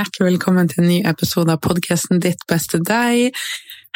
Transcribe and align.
Hjertelig 0.00 0.30
velkommen 0.30 0.68
til 0.70 0.80
en 0.80 0.88
ny 0.88 0.98
episode 1.04 1.52
av 1.52 1.60
podkasten 1.60 2.22
Ditt 2.24 2.40
beste 2.48 2.78
deg. 2.88 3.34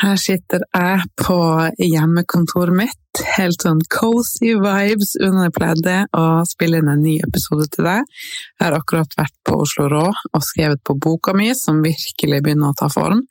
Her 0.02 0.18
sitter 0.20 0.64
jeg 0.66 1.06
på 1.16 1.36
hjemmekontoret 1.80 2.76
mitt, 2.76 3.20
helt 3.38 3.64
sånn 3.64 3.80
cozy 3.88 4.50
vibes 4.60 5.14
under 5.22 5.52
pleddet, 5.54 6.10
og 6.12 6.44
spiller 6.50 6.82
inn 6.82 6.90
en 6.92 7.00
ny 7.00 7.14
episode 7.24 7.70
til 7.72 7.88
deg. 7.88 8.10
Jeg 8.58 8.66
har 8.66 8.76
akkurat 8.76 9.16
vært 9.16 9.36
på 9.48 9.56
Oslo 9.64 9.86
Rå 9.92 10.04
og 10.10 10.44
skrevet 10.44 10.82
på 10.84 10.98
boka 11.06 11.32
mi, 11.38 11.54
som 11.56 11.80
virkelig 11.86 12.42
begynner 12.44 12.74
å 12.74 12.78
ta 12.82 12.90
form. 12.92 13.24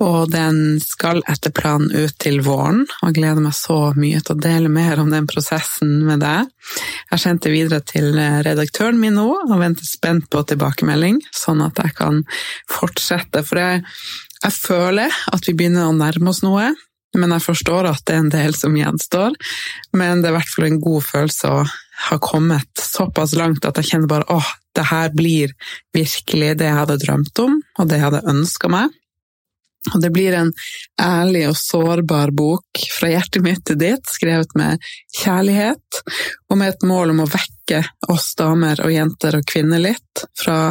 Og 0.00 0.30
den 0.32 0.80
skal 0.82 1.20
etter 1.30 1.52
planen 1.54 1.92
ut 1.92 2.14
til 2.22 2.40
våren, 2.46 2.84
og 3.04 3.14
gleder 3.16 3.42
meg 3.44 3.54
så 3.56 3.92
mye 3.98 4.22
til 4.22 4.36
å 4.36 4.42
dele 4.42 4.70
mer 4.72 5.02
om 5.02 5.12
den 5.12 5.28
prosessen 5.30 6.00
med 6.06 6.22
deg. 6.24 6.48
Jeg 6.48 7.12
har 7.12 7.22
sendt 7.22 7.44
det 7.44 7.52
videre 7.52 7.82
til 7.86 8.16
redaktøren 8.16 9.00
min 9.00 9.18
nå, 9.18 9.28
og 9.44 9.60
venter 9.60 9.86
spent 9.86 10.30
på 10.32 10.42
tilbakemelding, 10.48 11.20
sånn 11.36 11.62
at 11.66 11.78
jeg 11.84 11.96
kan 11.98 12.22
fortsette. 12.70 13.44
For 13.46 13.60
jeg, 13.60 13.84
jeg 14.42 14.56
føler 14.56 15.20
at 15.32 15.46
vi 15.46 15.56
begynner 15.58 15.90
å 15.90 15.96
nærme 15.96 16.32
oss 16.32 16.42
noe, 16.46 16.72
men 17.18 17.34
jeg 17.36 17.44
forstår 17.44 17.90
at 17.90 18.04
det 18.08 18.14
er 18.16 18.22
en 18.22 18.32
del 18.32 18.56
som 18.56 18.76
gjenstår. 18.76 19.36
Men 19.92 20.22
det 20.22 20.30
er 20.30 20.34
i 20.34 20.38
hvert 20.38 20.52
fall 20.54 20.68
en 20.70 20.80
god 20.82 21.04
følelse 21.04 21.52
å 21.52 21.62
ha 22.08 22.18
kommet 22.24 22.70
såpass 22.80 23.36
langt 23.38 23.66
at 23.68 23.78
jeg 23.78 23.92
kjenner 23.92 24.10
bare 24.10 24.28
åh, 24.32 24.48
det 24.72 24.88
her 24.88 25.12
blir 25.12 25.52
virkelig 25.92 26.54
det 26.58 26.70
jeg 26.70 26.78
hadde 26.78 27.00
drømt 27.02 27.42
om, 27.44 27.58
og 27.78 27.88
det 27.88 27.98
jeg 27.98 28.06
hadde 28.06 28.24
ønska 28.32 28.70
meg. 28.72 28.94
Og 29.90 29.98
det 30.02 30.12
blir 30.14 30.34
en 30.38 30.52
ærlig 31.02 31.48
og 31.50 31.56
sårbar 31.58 32.30
bok 32.38 32.82
fra 32.94 33.10
hjertet 33.10 33.42
mitt 33.42 33.64
til 33.66 33.80
ditt, 33.80 34.06
skrevet 34.06 34.54
med 34.58 34.82
kjærlighet, 35.18 36.02
og 36.50 36.60
med 36.60 36.74
et 36.74 36.86
mål 36.86 37.14
om 37.16 37.24
å 37.24 37.30
vekke 37.32 37.82
oss 38.12 38.30
damer 38.38 38.78
og 38.84 38.94
jenter 38.94 39.40
og 39.40 39.48
kvinner 39.50 39.82
litt 39.82 40.24
fra 40.38 40.70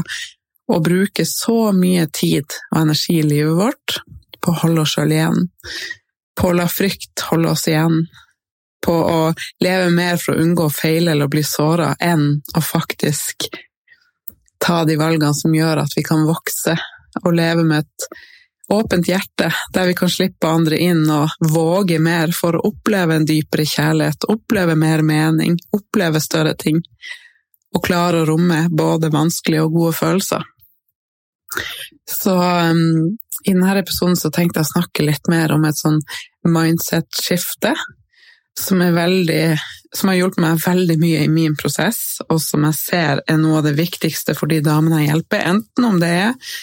å 0.71 0.79
bruke 0.79 1.25
så 1.27 1.73
mye 1.75 2.07
tid 2.16 2.47
og 2.71 2.81
energi 2.85 3.19
i 3.19 3.27
livet 3.27 3.57
vårt 3.59 3.97
på 4.41 4.53
å 4.53 4.59
holde 4.63 4.85
oss 4.85 4.95
sjøl 4.95 5.11
igjen, 5.11 5.50
på 6.39 6.50
å 6.50 6.55
la 6.55 6.67
frykt 6.71 7.25
holde 7.27 7.51
oss 7.51 7.67
igjen, 7.67 8.05
på 8.81 8.94
å 8.95 9.19
leve 9.61 9.91
mer 9.94 10.17
for 10.17 10.33
å 10.33 10.41
unngå 10.41 10.66
å 10.69 10.73
feile 10.73 11.13
eller 11.13 11.29
bli 11.29 11.44
såra, 11.45 11.91
enn 12.00 12.39
å 12.57 12.63
faktisk 12.66 13.51
ta 14.61 14.81
de 14.85 14.95
valgene 14.97 15.35
som 15.38 15.53
gjør 15.53 15.83
at 15.83 15.94
vi 15.97 16.05
kan 16.05 16.23
vokse 16.25 16.77
og 17.21 17.33
leve 17.35 17.66
med 17.67 17.83
et 17.83 18.07
åpent 18.71 19.07
hjerte, 19.07 19.51
der 19.73 19.89
vi 19.89 19.95
kan 19.97 20.09
slippe 20.09 20.49
andre 20.49 20.77
inn 20.79 21.03
og 21.11 21.33
våge 21.51 21.99
mer 21.99 22.31
for 22.35 22.57
å 22.57 22.63
oppleve 22.71 23.17
en 23.17 23.27
dypere 23.27 23.65
kjærlighet, 23.67 24.27
oppleve 24.31 24.77
mer 24.79 25.03
mening, 25.05 25.57
oppleve 25.75 26.21
større 26.23 26.55
ting, 26.59 26.81
og 27.75 27.83
klare 27.85 28.21
å 28.21 28.27
romme 28.27 28.65
både 28.71 29.11
vanskelige 29.13 29.65
og 29.67 29.77
gode 29.77 29.97
følelser. 29.99 30.47
Så 32.11 32.35
um, 32.35 33.11
i 33.43 33.53
denne 33.53 33.77
episoden 33.79 34.19
så 34.19 34.31
tenkte 34.33 34.61
jeg 34.61 34.69
å 34.69 34.73
snakke 34.73 35.07
litt 35.07 35.31
mer 35.31 35.53
om 35.55 35.65
et 35.67 35.79
sånn 35.79 35.99
mindset-skifte, 36.47 37.73
som, 38.57 38.81
som 39.95 40.11
har 40.11 40.17
hjulpet 40.17 40.43
meg 40.43 40.63
veldig 40.65 40.97
mye 40.99 41.21
i 41.25 41.31
min 41.31 41.55
prosess, 41.59 42.19
og 42.27 42.41
som 42.43 42.67
jeg 42.67 42.77
ser 42.77 43.23
er 43.27 43.39
noe 43.39 43.61
av 43.61 43.69
det 43.69 43.77
viktigste 43.79 44.35
for 44.38 44.51
de 44.51 44.59
damene 44.65 45.03
jeg 45.03 45.13
hjelper, 45.13 45.47
enten 45.55 45.88
om 45.88 46.01
det 46.01 46.11
er 46.27 46.59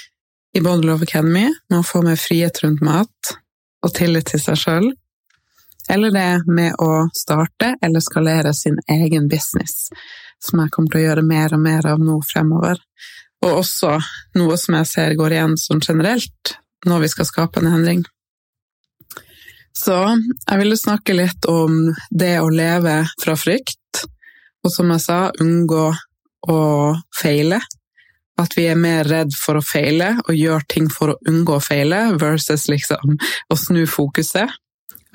i 0.58 0.60
Body 0.60 0.86
Love 0.86 1.02
Academy 1.02 1.54
med 1.70 1.78
å 1.78 1.86
få 1.86 2.00
mer 2.02 2.16
frihet 2.18 2.56
rundt 2.64 2.80
mat 2.82 3.28
og 3.86 3.92
tillit 3.94 4.26
til 4.32 4.40
seg 4.42 4.58
sjøl, 4.58 4.88
eller 5.94 6.10
det 6.10 6.30
med 6.50 6.74
å 6.82 7.04
starte 7.14 7.76
eller 7.84 8.02
skalere 8.02 8.50
sin 8.56 8.80
egen 8.90 9.28
business, 9.30 9.86
som 10.42 10.58
jeg 10.58 10.72
kommer 10.74 10.90
til 10.90 11.00
å 11.00 11.04
gjøre 11.04 11.24
mer 11.28 11.54
og 11.54 11.62
mer 11.62 11.86
av 11.92 12.02
nå 12.02 12.18
fremover. 12.26 12.82
Og 13.46 13.60
også 13.60 13.92
noe 14.40 14.58
som 14.58 14.80
jeg 14.80 14.90
ser 14.90 15.14
går 15.20 15.36
igjen 15.36 15.54
sånn 15.62 15.84
generelt 15.84 16.56
når 16.90 17.06
vi 17.06 17.12
skal 17.14 17.30
skape 17.30 17.62
en 17.62 17.70
endring. 17.76 18.02
Så 19.78 19.94
jeg 19.94 20.58
ville 20.58 20.80
snakke 20.80 21.14
litt 21.14 21.46
om 21.46 21.92
det 22.10 22.34
å 22.42 22.50
leve 22.50 23.04
fra 23.22 23.38
frykt, 23.38 24.08
og 24.66 24.74
som 24.74 24.90
jeg 24.90 25.06
sa, 25.06 25.20
unngå 25.38 25.86
å 26.50 26.62
feile 27.14 27.62
at 28.38 28.54
vi 28.56 28.68
er 28.70 28.78
mer 28.78 29.08
redd 29.08 29.34
for 29.36 29.58
å 29.58 29.64
feile 29.64 30.12
og 30.24 30.36
gjør 30.36 30.64
ting 30.70 30.86
for 30.92 31.12
å 31.12 31.18
unngå 31.28 31.58
å 31.58 31.64
feile, 31.64 32.04
versus 32.20 32.68
liksom 32.70 33.18
å 33.50 33.58
snu 33.58 33.84
fokuset. 33.90 34.54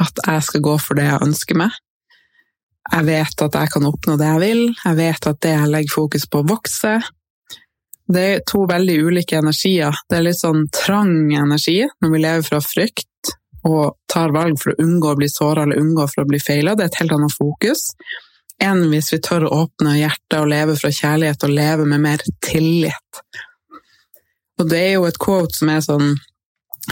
At 0.02 0.24
jeg 0.25 0.46
skal 0.48 0.64
gå 0.66 0.78
for 0.81 1.00
det 1.00 1.08
jeg 1.08 1.24
ønsker 1.28 1.60
meg. 1.64 1.74
Jeg 2.92 3.08
vet 3.08 3.44
at 3.46 3.56
jeg 3.56 3.72
kan 3.72 3.86
oppnå 3.88 4.18
det 4.20 4.28
jeg 4.28 4.42
vil, 4.44 4.64
jeg 4.75 4.98
vet 5.00 5.28
at 5.30 5.40
det 5.46 5.54
jeg 5.54 5.70
legger 5.72 5.96
fokus 5.96 6.25
på, 6.28 6.44
vokser. 6.50 7.06
Det 8.14 8.24
er 8.34 8.44
to 8.50 8.66
veldig 8.68 8.98
ulike 9.08 9.40
energier. 9.40 9.96
Det 10.10 10.20
er 10.20 10.25
litt 10.28 10.42
sånn 10.42 10.68
trang 10.75 11.31
energi 11.31 11.80
når 12.04 12.12
vi 12.12 12.22
lever 12.25 12.46
fra 12.50 12.60
frykt 12.64 13.31
og 13.64 13.96
tar 14.12 14.34
valg 14.36 14.60
for 14.60 14.74
å 14.74 14.84
unngå 14.84 15.14
å 15.14 15.20
bli 15.22 15.30
såra 15.31 15.64
eller 15.64 15.80
unngå 15.80 16.10
for 16.12 16.25
å 16.25 16.30
bli 16.30 16.42
feila. 16.44 16.75
Det 16.75 16.84
er 16.84 16.92
et 16.92 17.00
helt 17.00 17.16
annet 17.16 17.36
fokus. 17.38 17.94
Enn 18.62 18.86
hvis 18.92 19.12
vi 19.14 19.22
tør 19.24 19.48
å 19.48 19.56
åpne 19.64 19.96
hjertet 19.98 20.40
og 20.40 20.50
leve 20.52 20.76
fra 20.80 20.92
kjærlighet 20.94 21.46
og 21.48 21.56
leve 21.56 21.88
med 21.90 22.04
mer 22.04 22.24
tillit. 22.46 23.24
Og 24.62 24.70
det 24.70 24.82
er 24.88 24.94
jo 24.98 25.08
et 25.10 25.20
quote 25.22 25.56
som 25.58 25.72
er 25.74 25.82
sånn 25.86 26.14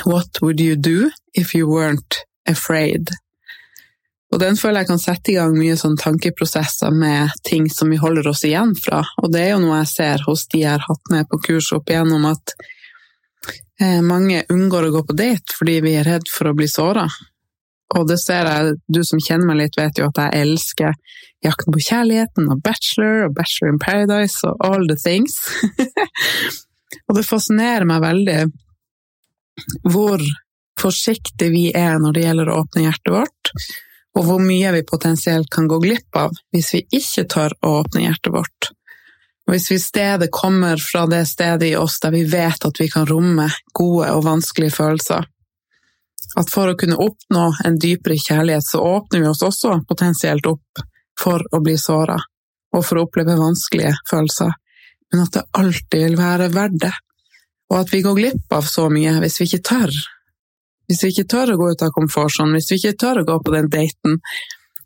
What 0.05 0.39
would 0.41 0.61
you 0.63 0.75
do 0.75 1.11
if 1.35 1.53
you 1.53 1.67
weren't 1.67 2.23
afraid? 2.47 3.11
Og 4.31 4.39
den 4.39 4.55
føler 4.55 4.81
jeg 4.81 4.91
kan 4.93 5.01
sette 5.01 5.33
i 5.33 5.35
gang 5.35 5.55
mye 5.57 5.75
sånn 5.79 5.97
tankeprosesser 5.99 6.93
med 6.95 7.33
ting 7.47 7.67
som 7.69 7.91
vi 7.91 7.99
holder 7.99 8.29
oss 8.31 8.45
igjen 8.47 8.71
fra. 8.79 9.01
Og 9.19 9.33
det 9.33 9.41
er 9.43 9.49
jo 9.53 9.63
noe 9.65 9.81
jeg 9.81 9.91
ser 9.91 10.23
hos 10.23 10.45
de 10.53 10.63
jeg 10.63 10.71
har 10.71 10.85
hatt 10.85 11.11
med 11.11 11.27
på 11.27 11.41
kurs 11.49 11.67
opp 11.75 11.91
igjennom, 11.91 12.29
at 12.31 12.53
eh, 13.83 13.99
mange 13.99 14.45
unngår 14.53 14.87
å 14.87 14.93
gå 14.95 15.03
på 15.09 15.17
date 15.19 15.57
fordi 15.57 15.81
vi 15.83 15.97
er 15.99 16.07
redd 16.07 16.31
for 16.31 16.47
å 16.47 16.55
bli 16.55 16.69
såra. 16.71 17.09
Og 17.97 18.07
det 18.07 18.17
ser 18.21 18.47
jeg, 18.47 18.75
du 18.87 19.01
som 19.03 19.19
kjenner 19.19 19.49
meg 19.49 19.59
litt, 19.63 19.77
vet 19.79 19.99
jo 19.99 20.07
at 20.07 20.19
jeg 20.23 20.45
elsker 20.45 20.95
Jakten 21.41 21.73
på 21.73 21.81
kjærligheten 21.81 22.51
og 22.53 22.59
Bachelor 22.61 23.23
og 23.25 23.31
Bachelor 23.33 23.71
in 23.73 23.79
Paradise 23.81 24.45
og 24.45 24.61
all 24.61 24.83
the 24.85 24.97
things. 24.99 25.39
og 27.07 27.17
det 27.17 27.25
fascinerer 27.25 27.87
meg 27.89 28.03
veldig 28.03 28.41
hvor 29.89 30.21
forsiktige 30.81 31.49
vi 31.53 31.63
er 31.77 31.97
når 32.01 32.13
det 32.15 32.25
gjelder 32.27 32.51
å 32.51 32.59
åpne 32.61 32.85
hjertet 32.85 33.13
vårt, 33.13 33.51
og 34.17 34.27
hvor 34.27 34.43
mye 34.43 34.75
vi 34.75 34.83
potensielt 34.87 35.49
kan 35.51 35.67
gå 35.71 35.79
glipp 35.81 36.19
av 36.19 36.37
hvis 36.53 36.71
vi 36.75 36.83
ikke 37.01 37.25
tør 37.31 37.57
å 37.65 37.73
åpne 37.81 38.05
hjertet 38.05 38.33
vårt. 38.35 38.71
Og 39.47 39.55
hvis 39.55 39.71
vi 39.73 39.79
stedet 39.81 40.29
kommer 40.33 40.81
fra 40.81 41.07
det 41.09 41.23
stedet 41.29 41.71
i 41.71 41.75
oss 41.79 41.97
der 42.03 42.13
vi 42.13 42.23
vet 42.29 42.69
at 42.69 42.79
vi 42.79 42.89
kan 42.91 43.07
romme 43.09 43.49
gode 43.73 44.11
og 44.13 44.25
vanskelige 44.27 44.77
følelser, 44.77 45.25
at 46.39 46.51
for 46.51 46.71
å 46.71 46.77
kunne 46.79 46.99
oppnå 47.01 47.45
en 47.65 47.77
dypere 47.81 48.17
kjærlighet, 48.19 48.65
så 48.65 48.81
åpner 48.83 49.23
vi 49.23 49.29
oss 49.31 49.43
også 49.45 49.81
potensielt 49.87 50.47
opp 50.49 50.83
for 51.19 51.43
å 51.51 51.61
bli 51.63 51.77
såra, 51.79 52.17
og 52.71 52.85
for 52.87 52.99
å 52.99 53.05
oppleve 53.07 53.37
vanskelige 53.39 53.93
følelser, 54.09 54.53
men 55.11 55.25
at 55.25 55.35
det 55.35 55.45
alltid 55.59 56.05
vil 56.05 56.17
være 56.19 56.49
verdt 56.55 56.79
det, 56.85 56.93
og 57.71 57.77
at 57.81 57.93
vi 57.93 58.01
går 58.03 58.17
glipp 58.17 58.55
av 58.55 58.67
så 58.67 58.87
mye 58.91 59.17
hvis 59.23 59.39
vi 59.41 59.47
ikke 59.49 59.65
tør. 59.71 59.93
Hvis 60.91 61.05
vi 61.05 61.11
ikke 61.13 61.29
tør 61.31 61.53
å 61.53 61.59
gå 61.59 61.69
ut 61.71 61.83
av 61.85 61.93
komfortsonen, 61.95 62.57
hvis 62.57 62.71
vi 62.71 62.79
ikke 62.81 62.99
tør 63.05 63.21
å 63.21 63.27
gå 63.27 63.37
på 63.45 63.53
den 63.55 63.69
daten, 63.71 64.19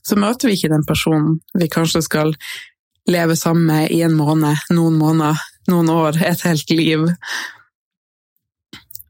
så 0.06 0.18
møter 0.21 0.50
vi 0.50 0.57
ikke 0.57 0.74
den 0.74 0.86
personen 0.86 1.39
vi 1.57 1.69
kanskje 1.71 2.03
skal 2.06 2.36
leve 3.09 3.38
sammen 3.38 3.65
med 3.69 3.94
i 3.94 4.01
en 4.06 4.13
måned, 4.18 4.68
noen 4.74 4.97
måneder, 5.01 5.42
noen 5.69 5.89
år, 5.94 6.19
et 6.25 6.45
helt 6.45 6.69
liv. 6.74 7.07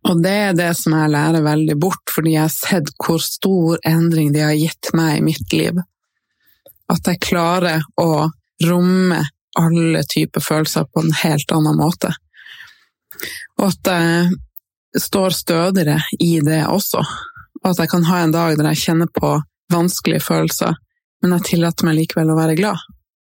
Og 0.06 0.22
det 0.22 0.36
er 0.50 0.58
det 0.58 0.72
som 0.78 0.94
jeg 0.94 1.12
lærer 1.14 1.46
veldig 1.46 1.76
bort, 1.82 2.04
fordi 2.14 2.36
jeg 2.36 2.46
har 2.46 2.54
sett 2.54 2.92
hvor 3.02 3.22
stor 3.24 3.80
endring 3.88 4.34
det 4.36 4.44
har 4.46 4.58
gitt 4.58 4.92
meg 4.98 5.18
i 5.18 5.24
mitt 5.26 5.54
liv. 5.56 5.80
At 6.92 7.10
jeg 7.10 7.24
klarer 7.26 7.82
å 7.98 8.28
romme 8.66 9.24
alle 9.58 10.04
typer 10.12 10.44
følelser 10.44 10.86
på 10.92 11.02
en 11.02 11.16
helt 11.24 11.52
annen 11.56 11.80
måte. 11.80 12.12
Og 13.58 13.72
at 13.72 13.90
jeg 13.90 15.02
står 15.02 15.36
stødigere 15.36 15.98
i 16.20 16.38
det 16.44 16.62
også. 16.70 17.02
Og 17.64 17.72
at 17.72 17.82
jeg 17.82 17.92
kan 17.92 18.06
ha 18.10 18.22
en 18.22 18.36
dag 18.36 18.58
der 18.60 18.70
jeg 18.74 18.84
kjenner 18.84 19.10
på 19.12 19.34
vanskelige 19.74 20.24
følelser, 20.24 20.76
men 21.24 21.34
jeg 21.38 21.50
tillater 21.50 21.88
meg 21.88 21.98
likevel 21.98 22.30
å 22.32 22.38
være 22.38 22.58
glad 22.60 22.84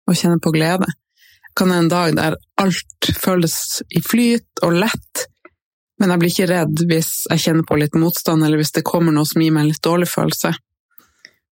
og 0.10 0.18
kjenne 0.18 0.42
på 0.42 0.54
glede. 0.56 0.90
Jeg 1.46 1.58
kan 1.60 1.74
ha 1.74 1.82
en 1.84 1.92
dag 1.92 2.16
der 2.18 2.40
alt 2.64 3.12
føles 3.22 3.84
i 3.94 4.02
flyt 4.02 4.64
og 4.66 4.80
lett, 4.82 5.28
men 6.02 6.10
jeg 6.10 6.22
blir 6.22 6.32
ikke 6.34 6.50
redd 6.50 6.80
hvis 6.90 7.12
jeg 7.30 7.44
kjenner 7.44 7.66
på 7.70 7.78
litt 7.78 7.94
motstand, 8.02 8.42
eller 8.42 8.58
hvis 8.58 8.74
det 8.74 8.82
kommer 8.88 9.14
noe 9.14 9.28
som 9.30 9.44
gir 9.44 9.54
meg 9.54 9.68
en 9.68 9.70
litt 9.70 9.84
dårlig 9.86 10.08
følelse. 10.10 10.50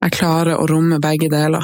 Jeg 0.03 0.15
klarer 0.17 0.59
å 0.59 0.67
romme 0.67 0.99
begge 0.99 1.29
deler, 1.31 1.63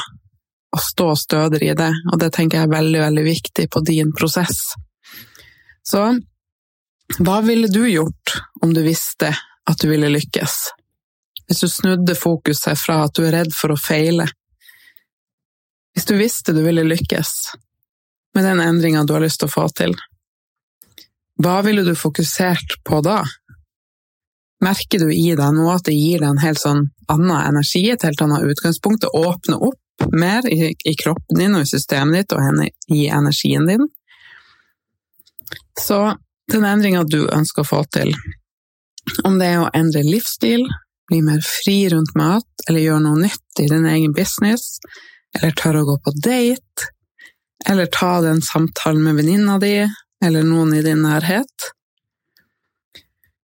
og 0.69 0.81
stå 0.85 1.09
stødigere 1.19 1.73
i 1.73 1.75
det, 1.75 1.89
og 2.13 2.21
det 2.21 2.29
tenker 2.37 2.61
jeg 2.61 2.69
er 2.69 2.71
veldig, 2.71 3.01
veldig 3.01 3.25
viktig 3.25 3.65
på 3.73 3.83
din 3.83 4.13
prosess. 4.15 4.61
Så 5.83 6.05
hva 7.19 7.39
ville 7.43 7.67
du 7.67 7.81
gjort 7.89 8.35
om 8.63 8.71
du 8.71 8.79
visste 8.85 9.33
at 9.33 9.83
du 9.83 9.89
ville 9.91 10.11
lykkes? 10.13 10.55
Hvis 11.49 11.63
du 11.65 11.67
snudde 11.73 12.15
fokuset 12.15 12.79
fra 12.79 13.01
at 13.09 13.17
du 13.17 13.25
er 13.25 13.41
redd 13.41 13.51
for 13.57 13.73
å 13.73 13.81
feile? 13.81 14.29
Hvis 15.97 16.07
du 16.07 16.15
visste 16.15 16.55
du 16.55 16.61
ville 16.63 16.87
lykkes 16.87 17.33
med 18.37 18.47
den 18.47 18.63
endringa 18.63 19.03
du 19.03 19.17
har 19.17 19.25
lyst 19.25 19.43
til 19.43 19.51
å 19.51 19.55
få 19.57 19.67
til? 19.75 19.99
Hva 21.39 21.61
ville 21.63 21.85
du 21.87 21.93
fokusert 21.95 22.79
på 22.87 22.99
da? 23.05 23.21
Merker 24.63 25.05
du 25.05 25.11
i 25.13 25.29
deg 25.39 25.53
nå 25.55 25.69
at 25.71 25.85
det 25.87 25.95
gir 25.95 26.19
deg 26.19 26.33
en 26.33 26.41
helt 26.43 26.59
sånn 26.59 26.89
annen 27.11 27.37
energi, 27.37 27.85
et 27.87 28.03
helt 28.03 28.21
annet 28.21 28.43
utgangspunkt, 28.51 29.05
Det 29.05 29.13
åpne 29.15 29.55
opp 29.55 30.11
mer 30.11 30.43
i, 30.47 30.73
i 30.73 30.95
kroppen 30.99 31.39
din 31.39 31.55
og 31.55 31.63
i 31.63 31.69
systemet 31.69 32.27
ditt 32.27 32.35
og 32.35 32.65
i 32.91 33.07
energien 33.07 33.67
din? 33.67 33.87
Så 35.79 36.15
den 36.51 36.67
endringa 36.67 37.05
du 37.07 37.23
ønsker 37.31 37.63
å 37.63 37.69
få 37.69 37.81
til, 37.93 38.11
om 39.23 39.39
det 39.39 39.47
er 39.47 39.63
å 39.63 39.71
endre 39.73 40.03
livsstil, 40.03 40.67
bli 41.09 41.21
mer 41.25 41.39
fri 41.45 41.87
rundt 41.93 42.11
mat, 42.19 42.47
eller 42.67 42.83
gjøre 42.83 43.05
noe 43.05 43.23
nytt 43.23 43.63
i 43.63 43.69
din 43.71 43.87
egen 43.89 44.13
business, 44.13 44.77
eller 45.37 45.55
tørre 45.57 45.85
å 45.85 45.89
gå 45.93 45.97
på 46.03 46.13
date, 46.19 46.89
eller 47.69 47.89
ta 47.93 48.19
den 48.25 48.43
samtalen 48.45 49.01
med 49.07 49.21
venninna 49.21 49.57
di, 49.61 49.87
eller 50.25 50.45
noen 50.47 50.73
i 50.75 50.83
din 50.85 51.03
nærhet. 51.03 51.69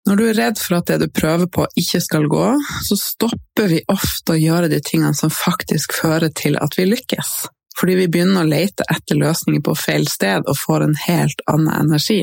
Når 0.07 0.19
du 0.19 0.23
er 0.29 0.39
redd 0.39 0.61
for 0.63 0.79
at 0.79 0.91
det 0.91 1.01
du 1.03 1.09
prøver 1.11 1.49
på 1.51 1.67
ikke 1.81 2.01
skal 2.03 2.29
gå, 2.31 2.45
så 2.87 2.99
stopper 2.99 3.73
vi 3.73 3.83
ofte 3.91 4.37
å 4.37 4.39
gjøre 4.39 4.71
de 4.71 4.79
tingene 4.85 5.17
som 5.19 5.33
faktisk 5.35 5.97
fører 5.99 6.31
til 6.31 6.59
at 6.63 6.79
vi 6.79 6.87
lykkes, 6.87 7.33
fordi 7.79 7.97
vi 7.99 8.07
begynner 8.13 8.45
å 8.45 8.51
lete 8.51 8.87
etter 8.93 9.19
løsninger 9.19 9.65
på 9.67 9.75
feil 9.79 10.07
sted 10.11 10.47
og 10.47 10.59
får 10.61 10.87
en 10.87 10.97
helt 11.09 11.43
annen 11.51 11.75
energi. 11.75 12.21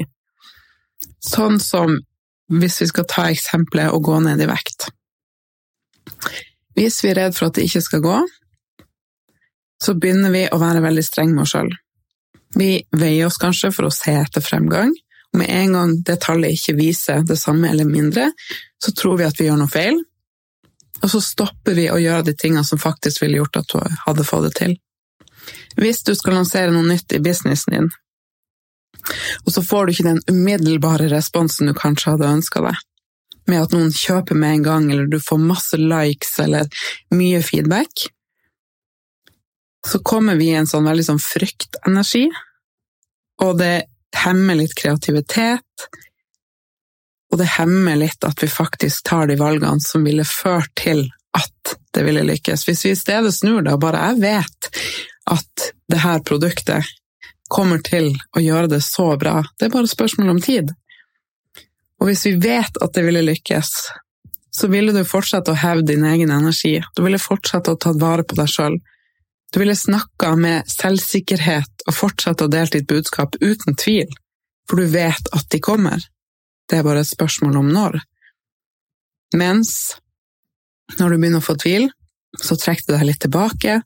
Sånn 1.24 1.60
som 1.60 1.98
hvis 2.54 2.82
vi 2.82 2.88
skal 2.88 3.08
ta 3.10 3.28
eksempelet 3.32 3.92
å 3.92 4.02
gå 4.04 4.20
ned 4.24 4.42
i 4.44 4.48
vekt. 4.48 4.88
Hvis 6.78 7.02
vi 7.04 7.12
er 7.12 7.20
redd 7.20 7.36
for 7.36 7.50
at 7.50 7.58
det 7.58 7.68
ikke 7.68 7.84
skal 7.84 8.04
gå, 8.04 8.18
så 9.84 9.96
begynner 10.00 10.32
vi 10.32 10.46
å 10.48 10.60
være 10.62 10.84
veldig 10.84 11.04
strenge 11.04 11.36
med 11.36 11.44
oss 11.46 11.56
sjøl. 11.56 11.72
Vi 12.56 12.84
veier 12.92 13.28
oss 13.28 13.40
kanskje 13.42 13.72
for 13.74 13.90
å 13.90 13.94
se 13.94 14.14
etter 14.20 14.44
fremgang, 14.46 14.94
og 15.34 15.40
med 15.42 15.50
en 15.50 15.74
gang 15.78 15.94
det 16.06 16.20
tallet 16.22 16.54
ikke 16.54 16.78
viser 16.78 17.24
det 17.26 17.40
samme 17.42 17.72
eller 17.72 17.90
mindre, 17.90 18.30
så 18.84 18.94
tror 18.94 19.18
vi 19.18 19.28
at 19.28 19.40
vi 19.40 19.48
gjør 19.48 19.64
noe 19.64 19.74
feil, 19.74 19.98
og 21.02 21.10
så 21.12 21.20
stopper 21.24 21.76
vi 21.76 21.90
å 21.92 22.00
gjøre 22.00 22.30
de 22.30 22.36
tingene 22.38 22.64
som 22.68 22.80
faktisk 22.80 23.24
ville 23.24 23.42
gjort 23.42 23.60
at 23.60 23.74
du 23.74 23.98
hadde 24.06 24.28
fått 24.28 24.48
det 24.48 24.54
til. 24.60 24.78
Hvis 25.76 26.04
du 26.06 26.14
skal 26.16 26.38
lansere 26.38 26.72
noe 26.72 26.86
nytt 26.88 27.16
i 27.18 27.22
businessen 27.24 27.76
din, 27.76 27.92
og 29.44 29.52
så 29.52 29.64
får 29.66 29.86
du 29.86 29.94
ikke 29.94 30.10
den 30.12 30.22
umiddelbare 30.30 31.10
responsen 31.12 31.68
du 31.68 31.76
kanskje 31.76 32.14
hadde 32.14 32.34
ønska 32.38 32.64
deg, 32.64 32.78
med 33.50 33.66
at 33.66 33.74
noen 33.76 33.92
kjøper 33.92 34.38
med 34.40 34.60
en 34.60 34.68
gang, 34.68 34.92
eller 34.94 35.10
du 35.12 35.18
får 35.20 35.42
masse 35.42 35.80
likes 35.80 36.38
eller 36.40 36.70
mye 37.12 37.42
feedback, 37.44 38.06
så 39.88 40.00
kommer 40.00 40.36
vi 40.40 40.52
i 40.52 40.58
en 40.58 40.70
sånn 40.70 40.88
veldig 40.88 41.06
sånn 41.06 41.22
fryktenergi, 41.22 42.28
og 43.44 43.58
det 43.60 43.74
hemmer 44.24 44.56
litt 44.56 44.76
kreativitet. 44.78 45.88
Og 47.34 47.40
det 47.42 47.50
hemmer 47.56 47.98
litt 47.98 48.24
at 48.28 48.44
vi 48.44 48.48
faktisk 48.48 49.08
tar 49.10 49.28
de 49.28 49.40
valgene 49.40 49.82
som 49.82 50.06
ville 50.06 50.26
ført 50.28 50.70
til 50.80 51.08
at 51.34 51.76
det 51.98 52.04
ville 52.06 52.22
lykkes. 52.28 52.68
Hvis 52.68 52.86
vi 52.86 52.92
i 52.94 53.00
stedet 53.00 53.34
snur 53.34 53.64
det 53.66 53.74
og 53.74 53.82
bare 53.82 54.12
jeg 54.12 54.22
vet 54.22 54.70
at 55.34 55.66
det 55.90 56.04
her 56.04 56.22
produktet 56.26 56.94
kommer 57.50 57.82
til 57.86 58.12
å 58.38 58.42
gjøre 58.42 58.70
det 58.76 58.84
så 58.86 59.14
bra, 59.18 59.40
det 59.58 59.68
er 59.68 59.74
bare 59.74 59.90
spørsmål 59.90 60.36
om 60.36 60.42
tid. 60.46 60.72
Og 62.02 62.10
hvis 62.10 62.26
vi 62.28 62.38
vet 62.44 62.78
at 62.84 62.94
det 62.94 63.06
ville 63.08 63.26
lykkes, 63.26 63.74
så 64.54 64.70
ville 64.70 64.94
du 64.94 65.02
fortsette 65.08 65.54
å 65.54 65.58
heve 65.58 65.86
din 65.88 66.06
egen 66.06 66.32
energi. 66.34 66.76
Du 66.94 67.02
ville 67.06 67.22
fortsette 67.22 67.74
å 67.74 67.80
ta 67.80 67.94
vare 67.98 68.26
på 68.28 68.38
deg 68.38 68.52
sjøl. 68.52 68.78
Du 69.54 69.60
ville 69.60 69.76
snakka 69.76 70.32
med 70.36 70.70
selvsikkerhet 70.72 71.84
og 71.86 71.94
fortsatt 71.94 72.42
å 72.42 72.50
dele 72.50 72.72
ditt 72.74 72.88
budskap 72.90 73.36
uten 73.38 73.78
tvil, 73.78 74.10
for 74.66 74.82
du 74.82 74.90
vet 74.90 75.30
at 75.38 75.46
de 75.54 75.60
kommer. 75.62 76.02
Det 76.66 76.80
er 76.80 76.88
bare 76.88 77.04
et 77.04 77.12
spørsmål 77.12 77.60
om 77.62 77.70
når. 77.76 78.00
Mens 79.38 79.74
når 80.98 81.14
du 81.14 81.18
begynner 81.20 81.44
å 81.44 81.46
få 81.46 81.56
tvil, 81.62 81.86
så 82.42 82.58
trekker 82.58 82.88
du 82.88 82.96
deg 82.96 83.06
litt 83.12 83.22
tilbake, 83.22 83.82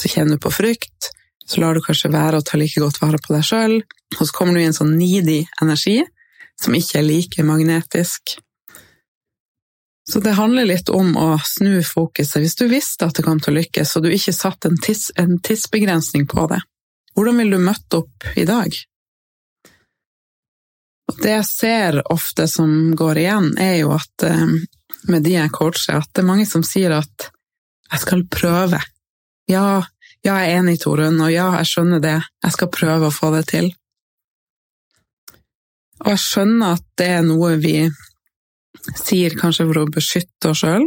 så 0.00 0.08
kjenner 0.08 0.38
du 0.38 0.44
på 0.46 0.54
frykt, 0.54 1.10
så 1.44 1.60
lar 1.60 1.76
du 1.76 1.84
kanskje 1.84 2.12
være 2.12 2.40
å 2.40 2.46
ta 2.46 2.56
like 2.56 2.80
godt 2.80 3.02
vare 3.02 3.20
på 3.20 3.34
deg 3.34 3.44
sjøl, 3.44 3.76
og 4.16 4.22
så 4.22 4.32
kommer 4.32 4.56
du 4.56 4.62
i 4.62 4.68
en 4.70 4.76
sånn 4.76 4.94
nidig 4.96 5.42
energi 5.60 5.98
som 6.60 6.76
ikke 6.78 7.02
er 7.02 7.08
like 7.08 7.44
magnetisk. 7.44 8.38
Så 10.10 10.20
det 10.20 10.34
handler 10.34 10.66
litt 10.66 10.90
om 10.90 11.14
å 11.16 11.36
snu 11.46 11.78
fokuset. 11.86 12.40
Hvis 12.42 12.58
du 12.58 12.66
visste 12.70 13.06
at 13.06 13.18
det 13.18 13.24
kom 13.26 13.38
til 13.40 13.54
å 13.54 13.60
lykkes, 13.60 13.96
og 13.96 14.06
du 14.06 14.10
ikke 14.10 14.34
satte 14.34 14.72
en, 14.72 14.78
tids, 14.82 15.12
en 15.16 15.36
tidsbegrensning 15.38 16.26
på 16.30 16.46
det, 16.50 16.58
hvordan 17.14 17.38
ville 17.38 17.60
du 17.60 17.66
møtt 17.66 17.94
opp 17.94 18.26
i 18.36 18.46
dag? 18.48 18.74
Og 21.12 21.20
det 21.22 21.34
jeg 21.36 21.48
ser 21.48 22.00
ofte 22.10 22.48
som 22.50 22.94
går 22.98 23.20
igjen, 23.22 23.52
er 23.60 23.76
jo 23.82 23.92
at 23.94 24.26
eh, 24.26 24.56
med 25.10 25.26
de 25.26 25.36
jeg 25.36 25.54
coacher, 25.54 26.00
at 26.00 26.10
det 26.10 26.22
er 26.22 26.30
mange 26.30 26.48
som 26.48 26.64
sier 26.66 26.94
at 26.96 27.28
jeg 27.92 28.02
skal 28.02 28.24
prøve. 28.32 28.80
Ja, 29.50 29.82
ja, 30.22 30.36
jeg 30.38 30.52
er 30.52 30.60
enig, 30.60 30.78
Torunn, 30.82 31.18
og 31.20 31.32
ja, 31.34 31.48
jeg 31.58 31.68
skjønner 31.68 32.02
det, 32.02 32.18
jeg 32.44 32.54
skal 32.54 32.70
prøve 32.72 33.08
å 33.08 33.14
få 33.14 33.32
det 33.34 33.42
til. 33.50 33.72
Og 36.02 36.14
jeg 36.14 36.22
skjønner 36.22 36.78
at 36.78 36.84
det 36.98 37.08
er 37.18 37.26
noe 37.26 37.56
vi 37.62 37.76
sier 38.98 39.34
kanskje 39.38 39.66
for 39.68 39.82
å 39.82 39.90
beskytte 39.90 40.52
oss 40.52 40.62
sjøl, 40.62 40.86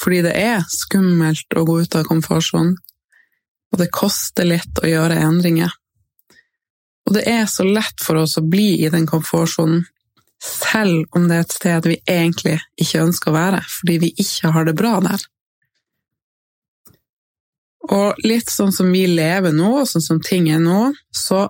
fordi 0.00 0.20
det 0.26 0.34
er 0.38 0.66
skummelt 0.70 1.56
å 1.56 1.64
gå 1.66 1.80
ut 1.82 1.96
av 1.98 2.06
komfortsonen, 2.08 2.74
og 3.72 3.80
det 3.80 3.90
koster 3.94 4.46
litt 4.46 4.78
å 4.82 4.88
gjøre 4.88 5.18
endringer. 5.26 5.72
Og 7.04 7.16
det 7.16 7.24
er 7.28 7.44
så 7.50 7.66
lett 7.66 8.00
for 8.00 8.22
oss 8.22 8.38
å 8.40 8.46
bli 8.46 8.84
i 8.84 8.90
den 8.92 9.06
komfortsonen, 9.10 9.84
selv 10.44 11.16
om 11.16 11.28
det 11.28 11.36
er 11.36 11.44
et 11.44 11.54
sted 11.56 11.86
vi 11.88 11.96
egentlig 12.10 12.58
ikke 12.80 13.04
ønsker 13.06 13.32
å 13.32 13.36
være, 13.36 13.62
fordi 13.78 14.00
vi 14.02 14.10
ikke 14.20 14.52
har 14.54 14.66
det 14.68 14.76
bra 14.76 14.98
der. 15.04 15.22
Og 17.94 18.24
litt 18.24 18.48
sånn 18.52 18.72
som 18.72 18.90
vi 18.92 19.04
lever 19.08 19.52
nå, 19.52 19.70
og 19.82 19.88
sånn 19.88 20.04
som 20.04 20.20
ting 20.24 20.48
er 20.52 20.60
nå, 20.62 20.92
så 21.12 21.46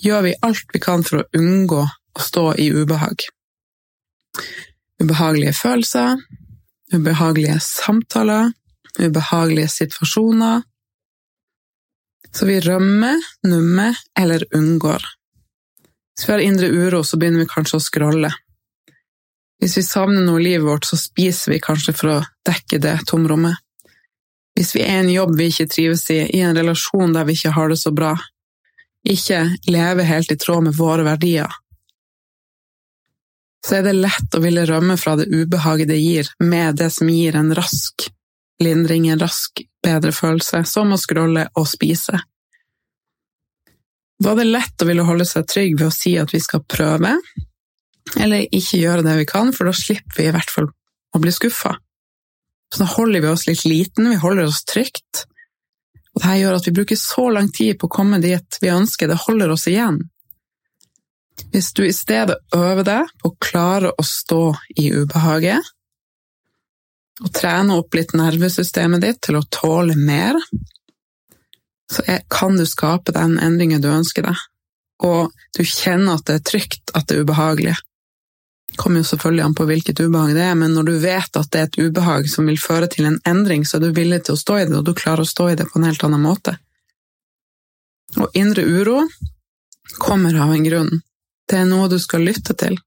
gjør 0.00 0.26
vi 0.28 0.38
alt 0.48 0.72
vi 0.72 0.80
kan 0.82 1.04
for 1.04 1.20
å 1.20 1.28
unngå 1.36 1.82
å 1.84 2.24
stå 2.26 2.46
i 2.60 2.70
ubehag. 2.72 3.26
Ubehagelige 5.02 5.52
følelser, 5.56 6.20
ubehagelige 6.94 7.58
samtaler, 7.60 8.52
ubehagelige 9.00 9.68
situasjoner. 9.68 10.62
Så 12.32 12.46
vi 12.46 12.60
rømmer, 12.60 13.18
nummer 13.44 13.98
eller 14.18 14.44
unngår. 14.54 15.02
Hvis 16.14 16.28
vi 16.28 16.32
har 16.32 16.44
indre 16.44 16.70
uro, 16.70 17.02
så 17.02 17.18
begynner 17.18 17.42
vi 17.42 17.50
kanskje 17.50 17.80
å 17.80 17.82
scrolle. 17.82 18.30
Hvis 19.62 19.76
vi 19.78 19.82
savner 19.86 20.24
noe 20.26 20.40
i 20.40 20.44
livet 20.44 20.66
vårt, 20.66 20.86
så 20.86 20.98
spiser 20.98 21.54
vi 21.54 21.60
kanskje 21.62 21.94
for 21.94 22.12
å 22.12 22.20
dekke 22.46 22.80
det 22.82 22.96
tomrommet. 23.10 23.58
Hvis 24.58 24.74
vi 24.76 24.82
er 24.84 25.00
i 25.00 25.02
en 25.04 25.12
jobb 25.12 25.36
vi 25.38 25.48
ikke 25.48 25.68
trives 25.70 26.04
i, 26.12 26.20
i 26.36 26.42
en 26.44 26.56
relasjon 26.56 27.14
der 27.14 27.26
vi 27.28 27.36
ikke 27.38 27.54
har 27.56 27.72
det 27.72 27.78
så 27.80 27.92
bra, 27.94 28.12
ikke 29.08 29.40
lever 29.70 30.06
helt 30.06 30.34
i 30.34 30.38
tråd 30.38 30.66
med 30.66 30.76
våre 30.78 31.06
verdier, 31.06 31.50
så 33.66 33.78
er 33.78 33.86
det 33.86 33.94
lett 33.94 34.34
å 34.34 34.42
ville 34.42 34.66
rømme 34.66 34.96
fra 34.98 35.14
det 35.18 35.28
ubehaget 35.30 35.90
det 35.92 36.00
gir, 36.00 36.28
med 36.42 36.80
det 36.80 36.90
som 36.90 37.10
gir 37.10 37.36
en 37.38 37.52
rask 37.54 38.08
lindring, 38.62 39.08
en 39.08 39.22
rask 39.22 39.62
bedre 39.82 40.12
følelse, 40.14 40.64
som 40.68 40.92
å 40.94 41.00
scrolle 41.00 41.46
og 41.58 41.68
spise. 41.70 42.18
Da 44.22 44.32
er 44.32 44.42
det 44.42 44.50
lett 44.50 44.82
å 44.82 44.86
ville 44.86 45.06
holde 45.06 45.26
seg 45.26 45.48
trygg 45.50 45.78
ved 45.78 45.88
å 45.88 45.94
si 45.94 46.14
at 46.18 46.34
vi 46.34 46.42
skal 46.42 46.62
prøve, 46.70 47.16
eller 48.18 48.46
ikke 48.54 48.82
gjøre 48.82 49.06
det 49.06 49.16
vi 49.22 49.26
kan, 49.30 49.50
for 49.54 49.70
da 49.70 49.74
slipper 49.74 50.20
vi 50.20 50.28
i 50.28 50.34
hvert 50.34 50.52
fall 50.52 50.68
å 51.12 51.22
bli 51.22 51.32
skuffa. 51.34 51.74
Så 52.72 52.82
da 52.82 52.88
holder 52.88 53.20
vi 53.20 53.30
oss 53.30 53.46
litt 53.46 53.64
liten, 53.68 54.08
vi 54.10 54.20
holder 54.20 54.48
oss 54.48 54.62
trygt. 54.64 55.26
Og 56.12 56.22
dette 56.22 56.38
gjør 56.40 56.56
at 56.56 56.68
vi 56.68 56.74
bruker 56.76 56.98
så 56.98 57.28
lang 57.32 57.50
tid 57.52 57.78
på 57.80 57.88
å 57.88 57.92
komme 57.92 58.20
dit 58.22 58.58
vi 58.62 58.70
ønsker, 58.72 59.10
det 59.10 59.20
holder 59.26 59.52
oss 59.52 59.66
igjen. 59.70 60.00
Hvis 61.52 61.72
du 61.76 61.84
i 61.84 61.92
stedet 61.92 62.38
øver 62.56 62.84
deg 62.86 63.10
på 63.20 63.28
å 63.28 63.38
klare 63.42 63.92
å 63.92 64.04
stå 64.06 64.44
i 64.80 64.88
ubehaget, 64.96 65.60
og 67.22 67.28
trene 67.36 67.76
opp 67.76 67.94
litt 67.94 68.14
nervesystemet 68.16 69.02
ditt 69.04 69.20
til 69.26 69.36
å 69.38 69.44
tåle 69.52 69.94
mer, 69.98 70.38
så 71.92 72.16
kan 72.32 72.56
du 72.56 72.64
skape 72.66 73.12
den 73.12 73.36
endringen 73.42 73.82
du 73.84 73.90
ønsker 73.92 74.24
deg. 74.24 74.40
Og 75.04 75.32
du 75.56 75.62
kjenner 75.66 76.16
at 76.16 76.26
det 76.28 76.38
er 76.38 76.44
trygt, 76.46 76.92
at 76.94 77.08
det 77.08 77.16
er 77.16 77.24
ubehagelig 77.26 77.74
Det 78.70 78.76
kommer 78.78 79.02
jo 79.02 79.08
selvfølgelig 79.10 79.42
an 79.44 79.54
på 79.58 79.64
hvilket 79.68 80.00
ubehag 80.00 80.30
det 80.36 80.44
er, 80.46 80.54
men 80.56 80.72
når 80.72 80.86
du 80.88 80.92
vet 81.02 81.36
at 81.36 81.48
det 81.52 81.58
er 81.60 81.66
et 81.66 81.78
ubehag 81.82 82.28
som 82.30 82.46
vil 82.48 82.56
føre 82.56 82.88
til 82.88 83.04
en 83.04 83.18
endring, 83.28 83.66
så 83.68 83.76
er 83.76 83.82
du 83.84 83.98
villig 83.98 84.22
til 84.24 84.32
å 84.32 84.40
stå 84.40 84.58
i 84.62 84.64
det, 84.64 84.78
og 84.78 84.86
du 84.86 84.94
klarer 84.96 85.26
å 85.26 85.28
stå 85.28 85.50
i 85.50 85.56
det 85.58 85.66
på 85.68 85.76
en 85.76 85.84
helt 85.90 86.04
annen 86.06 86.22
måte. 86.24 86.54
Og 88.16 88.32
indre 88.38 88.64
uro 88.64 89.02
kommer 90.00 90.38
av 90.40 90.54
en 90.54 90.64
grunn. 90.64 91.02
Det 91.52 91.58
er 91.60 91.68
noe 91.68 91.84
du 91.92 91.98
skal 92.00 92.24
lytte 92.24 92.54
til. 92.56 92.78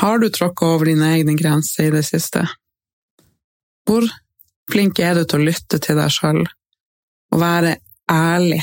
Har 0.00 0.18
du 0.18 0.26
tråkka 0.34 0.66
over 0.74 0.90
dine 0.90 1.12
egne 1.14 1.36
grenser 1.38 1.86
i 1.86 1.92
det 1.94 2.02
siste? 2.08 2.42
Hvor 3.86 4.08
flink 4.72 4.98
er 4.98 5.14
du 5.14 5.22
til 5.22 5.44
å 5.44 5.46
lytte 5.46 5.78
til 5.78 6.00
deg 6.00 6.10
sjøl 6.10 6.40
og 6.42 7.38
være 7.38 7.76
ærlig 8.10 8.58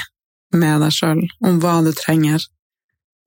med 0.51 0.83
deg 0.83 0.91
sjøl 0.97 1.23
om 1.47 1.61
hva 1.63 1.77
du 1.85 1.93
trenger, 1.95 2.43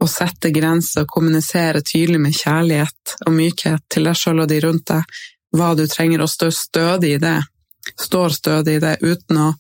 å 0.05 0.09
sette 0.11 0.53
grenser 0.53 1.07
og 1.07 1.13
kommunisere 1.17 1.81
tydelig 1.81 2.21
med 2.21 2.37
kjærlighet 2.37 3.17
og 3.25 3.37
mykhet 3.39 3.89
til 3.89 4.11
deg 4.11 4.21
sjøl 4.21 4.45
og 4.45 4.51
de 4.53 4.61
rundt 4.61 4.91
deg, 4.93 5.21
hva 5.57 5.73
du 5.79 5.87
trenger 5.89 6.21
å 6.21 6.29
stå 6.29 6.51
stødig 6.53 7.17
i 7.17 7.23
det, 7.23 7.39
står 7.97 8.37
stødig 8.37 8.77
i 8.77 8.85
det 8.85 8.99
uten 9.01 9.41
å 9.41 9.53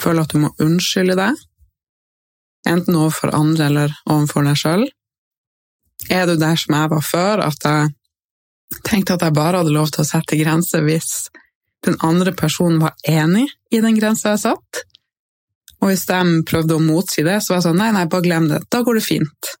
føle 0.00 0.24
at 0.24 0.32
du 0.32 0.40
må 0.46 0.54
unnskylde 0.64 1.18
deg, 1.20 1.44
enten 2.68 2.96
overfor 2.96 3.34
andre 3.36 3.68
eller 3.70 3.96
overfor 4.10 4.46
deg 4.48 4.60
sjøl. 4.60 4.86
Er 6.12 6.26
du 6.28 6.36
der 6.40 6.58
som 6.60 6.76
jeg 6.76 6.92
var 6.92 7.04
før, 7.04 7.44
at 7.44 7.68
jeg 7.68 7.92
tenkte 8.84 9.16
at 9.16 9.24
jeg 9.24 9.36
bare 9.36 9.62
hadde 9.62 9.74
lov 9.74 9.92
til 9.94 10.04
å 10.04 10.08
sette 10.08 10.38
grenser 10.40 10.84
hvis 10.84 11.28
den 11.84 11.98
andre 12.04 12.32
personen 12.36 12.80
var 12.82 12.96
enig 13.08 13.46
i 13.70 13.80
den 13.84 13.98
grensa 14.00 14.34
jeg 14.34 14.44
satt? 14.46 14.84
Og 15.82 15.90
hvis 15.90 16.06
de 16.08 16.40
prøvde 16.48 16.78
å 16.78 16.82
motsi 16.82 17.24
det, 17.26 17.40
så 17.44 17.52
var 17.52 17.60
jeg 17.60 17.68
sånn 17.68 17.80
nei, 17.82 17.90
nei, 17.92 18.06
bare 18.08 18.24
glem 18.24 18.48
det, 18.48 18.64
da 18.72 18.80
går 18.84 19.00
det 19.00 19.04
fint 19.04 19.54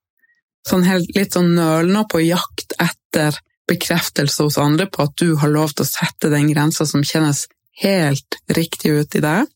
sånn 0.68 0.84
helt, 0.88 1.10
litt 1.16 1.36
sånn 1.36 1.54
nølende 1.56 2.04
på 2.10 2.22
jakt 2.24 2.74
etter 2.80 3.36
bekreftelse 3.68 4.44
hos 4.46 4.58
andre 4.60 4.88
på 4.92 5.06
at 5.06 5.16
du 5.20 5.34
har 5.40 5.52
lov 5.52 5.72
til 5.72 5.84
å 5.84 5.88
sette 5.88 6.30
den 6.32 6.50
grensa 6.52 6.86
som 6.88 7.04
kjennes 7.04 7.46
helt 7.82 8.38
riktig 8.56 8.92
ut 8.92 9.16
i 9.16 9.22
deg. 9.24 9.48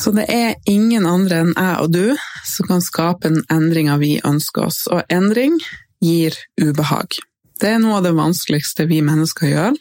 Så 0.00 0.12
det 0.12 0.26
er 0.28 0.58
ingen 0.68 1.06
andre 1.08 1.40
enn 1.42 1.54
jeg 1.56 1.76
og 1.80 1.92
du 1.94 2.04
som 2.44 2.68
kan 2.68 2.84
skape 2.84 3.30
den 3.30 3.40
endringa 3.52 3.96
vi 4.00 4.16
ønsker 4.24 4.68
oss, 4.68 4.84
og 4.92 5.08
endring 5.12 5.56
gir 6.04 6.36
ubehag. 6.60 7.16
Det 7.56 7.72
er 7.72 7.80
noe 7.80 7.98
av 8.00 8.04
det 8.04 8.12
vanskeligste 8.16 8.84
vi 8.90 9.00
mennesker 9.04 9.48
gjør, 9.48 9.78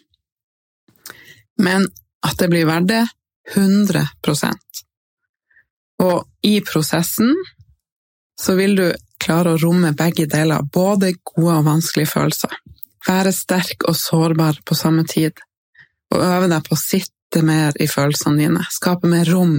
men 1.59 1.89
at 2.25 2.39
det 2.39 2.49
blir 2.51 2.67
verdt 2.67 2.89
det 2.89 3.03
100% 3.55 4.81
Og 6.03 6.23
i 6.47 6.55
prosessen 6.65 7.35
så 8.39 8.55
vil 8.57 8.73
du 8.79 8.87
klare 9.21 9.53
å 9.53 9.59
romme 9.61 9.93
begge 9.95 10.25
deler, 10.31 10.63
både 10.63 11.13
gode 11.23 11.59
og 11.59 11.67
vanskelige 11.67 12.11
følelser. 12.11 12.55
Være 13.05 13.31
sterk 13.35 13.85
og 13.87 13.95
sårbar 13.99 14.59
på 14.65 14.75
samme 14.75 15.05
tid, 15.07 15.39
og 16.13 16.23
øve 16.23 16.49
deg 16.51 16.65
på 16.65 16.75
å 16.75 16.81
sitte 16.81 17.43
mer 17.45 17.75
i 17.81 17.87
følelsene 17.89 18.41
dine, 18.41 18.65
skape 18.73 19.09
mer 19.11 19.29
rom 19.29 19.57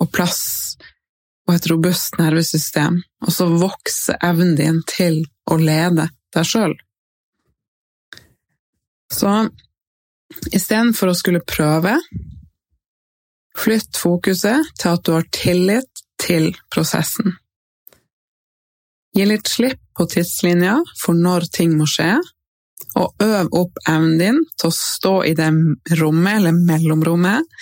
og 0.00 0.10
plass 0.14 0.42
og 1.48 1.56
et 1.56 1.66
robust 1.70 2.18
nervesystem, 2.20 3.00
og 3.26 3.34
så 3.34 3.48
vokser 3.50 4.20
evnen 4.22 4.54
din 4.58 4.80
til 4.88 5.24
å 5.50 5.58
lede 5.58 6.06
deg 6.34 6.46
sjøl. 6.46 6.76
Så 9.10 9.32
istedenfor 10.54 11.10
å 11.10 11.18
skulle 11.18 11.42
prøve, 11.42 11.96
flytt 13.58 13.98
fokuset 13.98 14.70
til 14.78 14.92
at 14.94 15.06
du 15.06 15.14
har 15.16 15.26
tillit 15.34 16.04
til 16.22 16.52
prosessen. 16.70 17.34
Gi 19.16 19.26
litt 19.26 19.50
slipp 19.50 19.80
på 19.98 20.06
tidslinja 20.12 20.76
for 21.00 21.18
når 21.18 21.48
ting 21.50 21.74
må 21.78 21.88
skje, 21.90 22.12
og 22.98 23.22
øv 23.22 23.50
opp 23.54 23.80
evnen 23.88 24.18
din 24.20 24.38
til 24.58 24.70
å 24.70 24.74
stå 24.74 25.14
i 25.26 25.34
det 25.38 25.50
rommet, 25.98 26.38
eller 26.38 26.54
mellomrommet, 26.54 27.58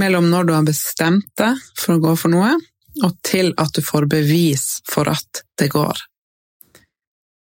mellom 0.00 0.30
når 0.32 0.48
du 0.48 0.54
har 0.56 0.66
bestemt 0.66 1.28
deg 1.38 1.58
for 1.78 1.96
å 1.96 2.02
gå 2.02 2.14
for 2.18 2.32
noe, 2.32 2.54
og 3.04 3.12
til 3.26 3.52
at 3.60 3.74
du 3.76 3.82
får 3.84 4.08
bevis 4.10 4.80
for 4.88 5.10
at 5.10 5.44
det 5.60 5.70
går. 5.72 5.98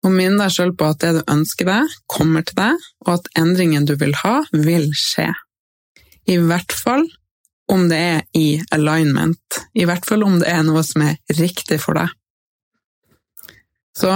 Og 0.01 0.13
minn 0.13 0.38
deg 0.39 0.53
sjøl 0.53 0.74
på 0.77 0.89
at 0.89 1.01
det 1.03 1.13
du 1.20 1.22
ønsker 1.29 1.67
deg, 1.70 1.96
kommer 2.10 2.46
til 2.46 2.58
deg, 2.58 2.86
og 3.05 3.15
at 3.20 3.31
endringen 3.38 3.86
du 3.89 3.96
vil 4.01 4.15
ha, 4.24 4.39
vil 4.53 4.89
skje. 4.98 5.29
I 6.29 6.38
hvert 6.41 6.74
fall 6.74 7.05
om 7.72 7.88
det 7.89 7.98
er 7.98 8.24
i 8.38 8.48
alignment, 8.75 9.62
i 9.77 9.86
hvert 9.88 10.05
fall 10.08 10.25
om 10.27 10.39
det 10.41 10.50
er 10.51 10.63
noe 10.67 10.84
som 10.84 11.05
er 11.05 11.20
riktig 11.38 11.79
for 11.84 11.98
deg. 11.98 12.12
Så 13.96 14.12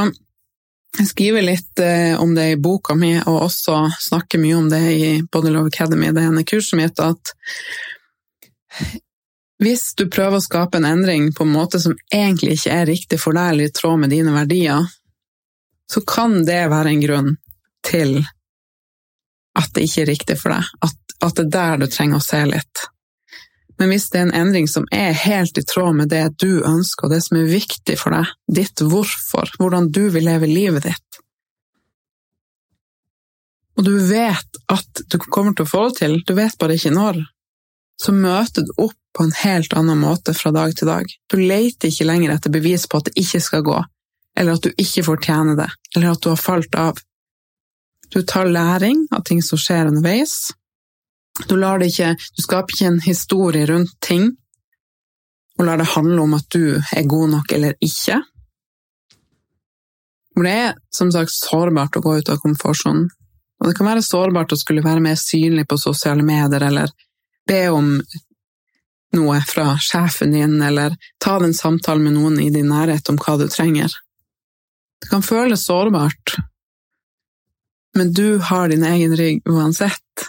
jeg 0.96 1.10
skriver 1.10 1.44
litt 1.44 1.82
eh, 1.84 2.16
om 2.20 2.34
det 2.36 2.46
i 2.54 2.60
boka 2.60 2.96
mi, 2.98 3.14
og 3.20 3.46
også 3.50 3.86
snakker 4.00 4.42
mye 4.42 4.58
om 4.58 4.70
det 4.72 4.84
i 4.96 5.10
Body 5.32 5.52
Love 5.54 5.72
Academy, 5.72 6.12
det 6.16 6.24
ene 6.24 6.46
kurset 6.48 6.80
mitt, 6.80 7.02
at 7.04 7.36
hvis 9.64 9.94
du 9.96 10.08
prøver 10.12 10.40
å 10.40 10.44
skape 10.44 10.80
en 10.80 10.88
endring 10.88 11.30
på 11.36 11.46
en 11.46 11.54
måte 11.56 11.80
som 11.80 11.96
egentlig 12.14 12.58
ikke 12.58 12.76
er 12.76 12.90
riktig 12.90 13.20
for 13.22 13.38
deg 13.38 13.54
eller 13.54 13.70
i 13.70 13.76
tråd 13.76 14.02
med 14.02 14.12
dine 14.12 14.34
verdier, 14.36 14.88
så 15.92 16.02
kan 16.02 16.42
det 16.48 16.66
være 16.72 16.92
en 16.92 17.04
grunn 17.04 17.32
til 17.86 18.18
at 19.56 19.72
det 19.76 19.86
ikke 19.86 20.04
er 20.04 20.12
riktig 20.12 20.38
for 20.42 20.52
deg, 20.52 20.74
at, 20.84 21.16
at 21.24 21.38
det 21.38 21.46
er 21.46 21.54
der 21.54 21.82
du 21.84 21.88
trenger 21.88 22.20
å 22.20 22.26
se 22.26 22.42
litt. 22.50 22.88
Men 23.80 23.92
hvis 23.92 24.08
det 24.12 24.20
er 24.20 24.28
en 24.28 24.38
endring 24.40 24.68
som 24.72 24.88
er 24.96 25.16
helt 25.20 25.58
i 25.60 25.64
tråd 25.68 25.98
med 26.00 26.12
det 26.12 26.24
du 26.40 26.64
ønsker, 26.64 27.08
og 27.08 27.16
det 27.16 27.22
som 27.26 27.40
er 27.40 27.52
viktig 27.52 27.98
for 28.00 28.16
deg, 28.16 28.32
ditt 28.60 28.84
hvorfor, 28.84 29.52
hvordan 29.60 29.90
du 29.96 30.08
vil 30.14 30.28
leve 30.28 30.50
livet 30.52 30.88
ditt, 30.88 31.22
og 33.76 33.84
du 33.84 33.96
vet 34.08 34.60
at 34.72 35.02
du 35.12 35.18
kommer 35.20 35.56
til 35.56 35.66
å 35.66 35.70
få 35.70 35.88
det 35.90 35.98
til, 36.00 36.14
du 36.24 36.32
vet 36.38 36.56
bare 36.60 36.78
ikke 36.80 36.94
når, 36.96 37.20
så 38.02 38.14
møter 38.14 38.66
du 38.66 38.72
opp 38.84 38.98
på 39.16 39.24
en 39.24 39.36
helt 39.40 39.74
annen 39.74 40.02
måte 40.02 40.34
fra 40.36 40.52
dag 40.52 40.76
til 40.76 40.90
dag. 40.92 41.12
Du 41.32 41.38
leter 41.40 41.90
ikke 41.90 42.08
lenger 42.08 42.36
etter 42.36 42.52
bevis 42.52 42.88
på 42.92 43.00
at 43.00 43.10
det 43.10 43.16
ikke 43.24 43.42
skal 43.44 43.64
gå, 43.66 43.78
eller 44.36 44.58
at 44.58 44.66
du 44.66 44.72
ikke 44.82 45.06
fortjener 45.08 45.60
det, 45.60 45.70
eller 45.96 46.12
at 46.12 46.24
du 46.24 46.32
har 46.34 46.42
falt 46.42 46.76
av. 46.80 47.00
Du 48.12 48.22
tar 48.22 48.52
læring 48.52 49.08
av 49.16 49.24
ting 49.28 49.42
som 49.44 49.60
skjer 49.60 49.90
underveis. 49.90 50.52
Du, 51.48 51.56
ikke, 51.60 52.14
du 52.16 52.44
skaper 52.44 52.76
ikke 52.76 52.92
en 52.92 53.02
historie 53.04 53.66
rundt 53.68 53.96
ting 54.04 54.30
og 55.56 55.68
lar 55.68 55.80
det 55.80 55.92
handle 55.96 56.22
om 56.24 56.36
at 56.36 56.48
du 56.52 56.76
er 56.76 57.08
god 57.08 57.30
nok 57.32 57.52
eller 57.56 57.76
ikke. 57.84 58.20
For 60.36 60.48
det 60.48 60.56
er 60.66 60.74
som 60.92 61.12
sagt 61.16 61.32
sårbart 61.32 61.96
å 61.96 62.04
gå 62.04 62.18
ut 62.20 62.32
av 62.32 62.42
komfortsonen. 62.44 63.08
Og 63.64 63.70
det 63.70 63.76
kan 63.78 63.88
være 63.88 64.04
sårbart 64.04 64.52
å 64.52 64.60
skulle 64.60 64.84
være 64.84 65.04
mer 65.04 65.16
synlig 65.20 65.64
på 65.70 65.78
sosiale 65.80 66.26
medier, 66.28 66.64
eller 66.68 66.92
be 67.48 67.62
om 67.70 68.00
noe 69.16 69.40
fra 69.48 69.78
sjefen 69.80 70.34
din, 70.36 70.62
eller 70.62 70.96
ta 71.24 71.38
den 71.40 71.54
samtalen 71.54 72.04
med 72.04 72.18
noen 72.18 72.40
i 72.44 72.50
din 72.52 72.70
nærhet 72.72 73.10
om 73.10 73.20
hva 73.22 73.38
du 73.40 73.48
trenger. 73.52 73.94
Det 75.02 75.12
kan 75.12 75.24
føles 75.24 75.66
sårbart, 75.66 76.36
men 77.96 78.12
du 78.14 78.38
har 78.44 78.70
din 78.70 78.84
egen 78.84 79.16
rygg 79.16 79.46
uansett. 79.50 80.26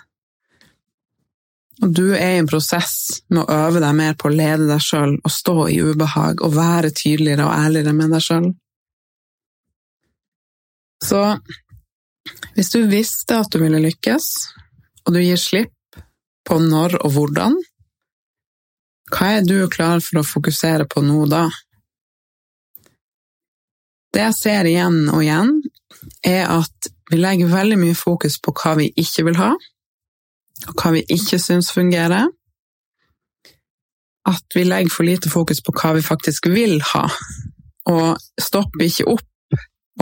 Og 1.83 1.93
du 1.93 2.15
er 2.15 2.37
i 2.37 2.41
en 2.41 2.49
prosess 2.49 3.23
med 3.29 3.43
å 3.43 3.57
øve 3.67 3.83
deg 3.83 3.97
mer 3.99 4.15
på 4.17 4.31
å 4.31 4.37
lede 4.37 4.69
deg 4.69 4.81
sjøl 4.81 5.19
og 5.19 5.33
stå 5.33 5.57
i 5.73 5.81
ubehag 5.83 6.41
og 6.47 6.55
være 6.57 6.95
tydeligere 6.95 7.49
og 7.49 7.53
ærligere 7.67 7.93
med 7.97 8.15
deg 8.15 8.25
sjøl. 8.25 8.47
Så 11.05 11.23
hvis 12.57 12.73
du 12.73 12.87
visste 12.89 13.43
at 13.43 13.53
du 13.53 13.61
ville 13.61 13.83
lykkes, 13.83 14.29
og 15.07 15.15
du 15.15 15.21
gir 15.21 15.39
slipp 15.39 15.76
på 16.47 16.59
når 16.63 16.99
og 17.03 17.13
hvordan, 17.17 17.57
hva 19.13 19.37
er 19.37 19.47
du 19.47 19.69
klar 19.71 20.03
for 20.03 20.21
å 20.21 20.27
fokusere 20.27 20.87
på 20.91 21.03
nå 21.07 21.27
da? 21.31 21.47
Det 24.15 24.23
jeg 24.25 24.37
ser 24.39 24.69
igjen 24.71 25.05
og 25.13 25.23
igjen, 25.23 25.53
er 26.27 26.49
at 26.51 26.91
vi 27.11 27.21
legger 27.21 27.53
veldig 27.53 27.79
mye 27.79 27.99
fokus 27.99 28.39
på 28.43 28.55
hva 28.57 28.75
vi 28.81 28.89
ikke 28.99 29.27
vil 29.29 29.39
ha, 29.39 29.53
og 30.67 30.75
hva 30.81 30.93
vi 30.97 31.05
ikke 31.13 31.39
syns 31.43 31.71
fungerer. 31.75 32.27
At 34.27 34.57
vi 34.57 34.65
legger 34.67 34.91
for 34.91 35.07
lite 35.07 35.31
fokus 35.31 35.61
på 35.63 35.75
hva 35.77 35.93
vi 35.95 36.03
faktisk 36.03 36.49
vil 36.51 36.81
ha, 36.95 37.05
og 37.93 38.17
stopper 38.43 38.89
ikke 38.89 39.11
opp 39.15 39.27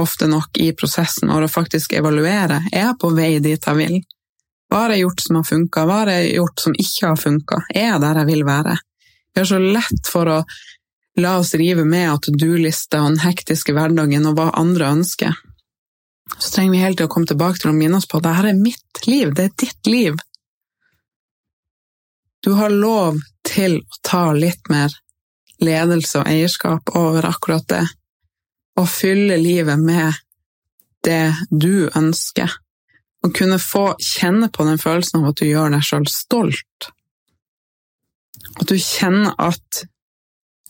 ofte 0.00 0.26
nok 0.26 0.58
i 0.58 0.72
prosessen 0.74 1.30
og 1.30 1.44
å 1.44 1.50
faktisk 1.50 1.92
evaluere. 1.94 2.62
Er 2.72 2.88
jeg 2.88 2.98
på 3.00 3.12
vei 3.14 3.36
dit 3.42 3.68
jeg 3.68 3.78
vil? 3.78 4.00
Hva 4.70 4.84
har 4.84 4.94
jeg 4.94 5.04
gjort 5.04 5.24
som 5.24 5.38
har 5.38 5.48
funka, 5.48 5.84
hva 5.86 5.98
har 6.02 6.12
jeg 6.14 6.34
gjort 6.38 6.62
som 6.64 6.76
ikke 6.84 7.10
har 7.10 7.20
funka? 7.20 7.60
Er 7.74 7.88
jeg 7.92 8.02
der 8.04 8.20
jeg 8.22 8.30
vil 8.32 8.44
være? 8.48 8.76
Vi 9.34 9.42
har 9.42 9.50
så 9.50 9.58
lett 9.58 10.10
for 10.10 10.30
å 10.30 10.38
la 11.20 11.36
oss 11.38 11.54
rive 11.54 11.84
med 11.86 12.10
at 12.10 12.28
du-lista 12.38 13.02
og 13.02 13.12
den 13.12 13.22
hektiske 13.22 13.74
hverdagen 13.74 14.26
og 14.30 14.38
hva 14.38 14.50
andre 14.58 14.90
ønsker. 14.96 15.34
Så 16.38 16.54
trenger 16.54 16.72
vi 16.72 16.82
hele 16.82 16.96
tiden 16.96 17.10
å 17.10 17.14
komme 17.14 17.30
tilbake 17.30 17.62
til 17.62 17.70
å 17.70 17.76
minne 17.76 18.00
oss 18.00 18.08
på 18.10 18.18
at 18.18 18.26
dette 18.26 18.50
er 18.50 18.58
mitt 18.58 19.06
liv, 19.06 19.34
det 19.34 19.44
er 19.44 19.56
ditt 19.60 19.90
liv. 19.90 20.18
Du 22.44 22.52
har 22.58 22.72
lov 22.72 23.20
til 23.46 23.78
å 23.80 24.00
ta 24.04 24.24
litt 24.36 24.68
mer 24.72 24.92
ledelse 25.64 26.20
og 26.20 26.28
eierskap 26.28 26.90
over 26.98 27.28
akkurat 27.28 27.66
det, 27.70 27.84
og 28.80 28.90
fylle 28.90 29.38
livet 29.40 29.80
med 29.80 30.18
det 31.04 31.34
du 31.50 31.88
ønsker, 31.94 32.50
og 33.24 33.32
kunne 33.36 33.58
få 33.62 33.94
kjenne 34.02 34.50
på 34.52 34.66
den 34.68 34.78
følelsen 34.80 35.22
av 35.22 35.32
at 35.32 35.40
du 35.40 35.48
gjør 35.48 35.72
deg 35.72 35.84
sjøl 35.86 36.06
stolt. 36.12 36.88
At 38.60 38.68
du 38.68 38.76
kjenner 38.76 39.32
at 39.40 39.84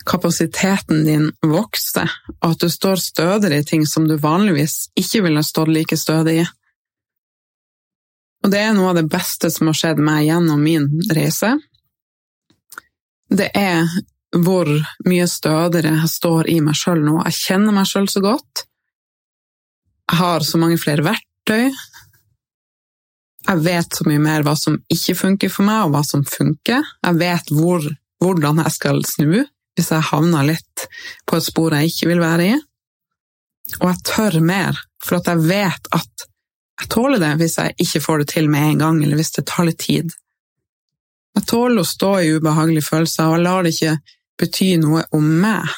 kapasiteten 0.05 1.05
din 1.07 1.31
vokser, 1.43 2.11
og 2.43 2.55
at 2.55 2.63
du 2.63 2.71
står 2.71 3.01
stødigere 3.01 3.63
i 3.63 3.67
ting 3.67 3.87
som 3.89 4.07
du 4.09 4.19
vanligvis 4.21 4.91
ikke 5.01 5.25
ville 5.25 5.43
stått 5.45 5.73
like 5.73 5.99
stødig 5.99 6.43
i. 6.43 6.47
Og 8.45 8.53
det 8.53 8.61
er 8.61 8.75
noe 8.77 8.93
av 8.93 8.99
det 9.01 9.09
beste 9.09 9.49
som 9.51 9.71
har 9.71 9.79
skjedd 9.79 10.03
meg 10.05 10.27
gjennom 10.27 10.61
min 10.61 10.91
reise. 11.17 11.55
Det 13.33 13.49
er 13.57 13.89
hvor 14.35 14.69
mye 15.09 15.27
stødigere 15.31 15.95
jeg 16.03 16.13
står 16.13 16.51
i 16.53 16.59
meg 16.63 16.77
sjøl 16.77 17.01
nå. 17.03 17.17
Jeg 17.31 17.39
kjenner 17.41 17.75
meg 17.75 17.89
sjøl 17.89 18.09
så 18.13 18.21
godt. 18.25 18.67
Jeg 20.11 20.21
har 20.21 20.45
så 20.45 20.61
mange 20.61 20.77
flere 20.83 21.07
verktøy. 21.07 21.73
Jeg 23.45 23.61
vet 23.65 23.97
så 23.97 24.07
mye 24.09 24.23
mer 24.23 24.45
hva 24.45 24.55
som 24.57 24.79
ikke 24.93 25.17
funker 25.19 25.53
for 25.53 25.67
meg, 25.67 25.85
og 25.85 25.95
hva 25.95 26.05
som 26.07 26.25
funker. 26.25 26.85
Jeg 27.05 27.21
vet 27.21 27.51
hvor, 27.53 27.85
hvordan 28.23 28.63
jeg 28.65 28.77
skal 28.79 29.03
snu 29.09 29.43
hvis 29.75 29.91
jeg 29.91 30.07
havner 30.07 30.47
litt 30.47 30.85
på 31.27 31.37
et 31.37 31.47
spor 31.49 31.75
jeg 31.75 31.91
ikke 31.91 32.13
vil 32.13 32.23
være 32.23 32.45
i. 32.47 32.55
Og 33.81 33.89
jeg 33.89 34.03
tør 34.07 34.39
mer, 34.45 34.79
for 35.03 35.19
at 35.19 35.31
jeg 35.33 35.49
vet 35.49 35.89
at 35.97 36.27
jeg 36.81 36.91
tåler 36.91 37.23
det 37.23 37.33
hvis 37.41 37.57
jeg 37.61 37.75
ikke 37.85 38.03
får 38.05 38.23
det 38.23 38.29
til 38.35 38.51
med 38.51 38.69
en 38.69 38.85
gang, 38.85 39.01
eller 39.03 39.19
hvis 39.19 39.35
det 39.37 39.47
tar 39.51 39.67
litt 39.69 39.81
tid. 39.83 40.15
Jeg 41.35 41.47
tåler 41.51 41.83
å 41.83 41.89
stå 41.89 42.13
i 42.23 42.35
ubehagelige 42.37 42.87
følelser, 42.87 43.27
og 43.27 43.37
jeg 43.37 43.45
lar 43.47 43.67
det 43.67 43.75
ikke 43.75 43.97
bety 44.39 44.69
noe 44.83 45.05
om 45.15 45.27
meg. 45.43 45.75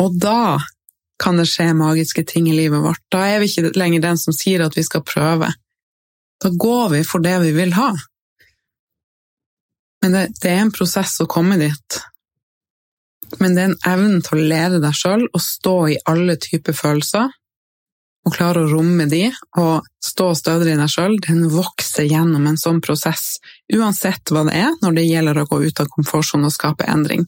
Og 0.00 0.16
da 0.20 0.56
kan 1.20 1.40
det 1.40 1.48
skje 1.50 1.70
magiske 1.76 2.24
ting 2.28 2.48
i 2.48 2.56
livet 2.56 2.82
vårt. 2.82 3.02
Da 3.12 3.26
er 3.28 3.42
vi 3.42 3.50
ikke 3.50 3.74
lenger 3.78 4.04
den 4.04 4.20
som 4.20 4.36
sier 4.36 4.64
at 4.64 4.76
vi 4.78 4.84
skal 4.86 5.04
prøve. 5.06 5.50
Da 6.40 6.50
går 6.50 6.94
vi 6.94 7.02
for 7.04 7.22
det 7.24 7.36
vi 7.44 7.52
vil 7.56 7.74
ha. 7.76 7.90
Men 10.00 10.16
det, 10.16 10.22
det 10.40 10.54
er 10.54 10.62
en 10.64 10.72
prosess 10.72 11.18
å 11.20 11.28
komme 11.28 11.58
dit. 11.60 11.98
Men 13.38 13.54
det 13.54 13.62
er 13.62 13.68
en 13.70 13.82
evne 13.92 14.22
til 14.24 14.40
å 14.40 14.48
lede 14.54 14.80
deg 14.82 14.96
sjøl 14.96 15.26
og 15.28 15.44
stå 15.44 15.76
i 15.92 16.00
alle 16.08 16.38
typer 16.40 16.74
følelser 16.76 17.28
og 18.26 18.34
klare 18.34 18.64
å 18.64 18.68
romme 18.68 19.06
de 19.08 19.28
og 19.60 19.86
stå 20.04 20.26
stødigere 20.36 20.76
i 20.76 20.80
deg 20.80 20.92
sjøl, 20.92 21.14
den 21.24 21.46
vokser 21.52 22.08
gjennom 22.08 22.48
en 22.50 22.58
sånn 22.60 22.82
prosess, 22.84 23.38
uansett 23.72 24.32
hva 24.32 24.44
det 24.48 24.58
er 24.60 24.74
når 24.82 24.98
det 24.98 25.06
gjelder 25.06 25.40
å 25.40 25.46
gå 25.48 25.60
ut 25.64 25.80
av 25.80 25.88
komfortsonen 25.94 26.48
og 26.50 26.54
skape 26.54 26.88
endring. 26.90 27.24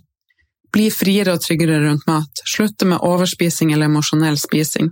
Bli 0.72 0.88
friere 0.90 1.34
og 1.36 1.42
tryggere 1.44 1.82
rundt 1.82 2.06
mat, 2.08 2.44
slutte 2.48 2.88
med 2.88 3.02
overspising 3.04 3.74
eller 3.74 3.90
emosjonell 3.90 4.38
spising. 4.40 4.88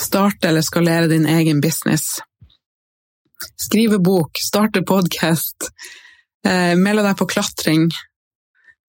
Starte 0.00 0.48
eller 0.48 0.64
skalere 0.64 1.10
din 1.12 1.26
egen 1.28 1.60
business. 1.60 2.18
Skrive 3.60 3.98
bok, 4.00 4.40
starte 4.40 4.82
podkast, 4.82 5.68
eh, 6.46 6.74
melde 6.80 7.04
deg 7.04 7.18
på 7.20 7.28
klatring, 7.28 7.90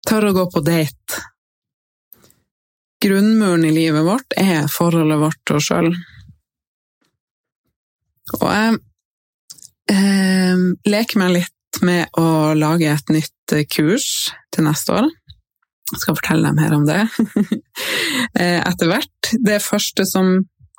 tørre 0.07 0.31
å 0.31 0.37
gå 0.37 0.49
på 0.53 0.61
date, 0.63 1.23
grunnmuren 3.03 3.65
i 3.65 3.73
livet 3.75 4.05
vårt 4.05 4.35
er 4.39 4.67
forholdet 4.71 5.19
vårt 5.19 5.39
til 5.47 5.59
oss 5.59 5.67
sjøl. 5.67 5.89
Og 8.39 8.45
jeg 8.47 8.77
eh, 9.91 10.63
leker 10.87 11.21
meg 11.21 11.35
litt 11.39 11.81
med 11.83 12.19
å 12.19 12.53
lage 12.55 12.93
et 12.93 13.11
nytt 13.11 13.55
kurs 13.73 14.07
til 14.55 14.67
neste 14.69 14.95
år. 15.01 15.09
Jeg 15.91 15.99
skal 16.01 16.17
fortelle 16.17 16.49
dem 16.49 16.59
mer 16.61 16.73
om 16.77 16.85
det 16.87 17.01
eh, 18.39 18.59
etter 18.63 18.89
hvert. 18.89 19.31
Det 19.43 19.59
første 19.61 20.05
som 20.09 20.35